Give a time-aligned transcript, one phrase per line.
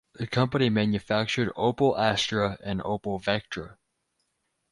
[0.13, 3.75] The company manufactured Opel Astra and Opel Vectra.